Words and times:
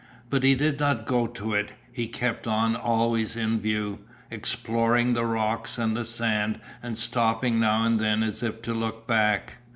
But 0.31 0.41
he 0.43 0.55
did 0.55 0.79
not 0.79 1.05
go 1.05 1.27
to 1.27 1.53
it, 1.53 1.73
he 1.91 2.07
kept 2.07 2.47
on 2.47 2.75
always 2.75 3.35
in 3.35 3.59
view, 3.59 3.99
exploring 4.31 5.13
the 5.13 5.27
rocks 5.27 5.77
and 5.77 5.95
the 5.95 6.05
sands 6.05 6.57
and 6.81 6.97
stopping 6.97 7.59
now 7.59 7.83
and 7.85 7.99
then 7.99 8.23
as 8.23 8.41
if 8.41 8.63
to 8.63 8.73
look 8.73 9.05
back. 9.05 9.59